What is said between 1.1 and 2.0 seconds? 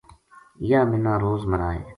روز مرائے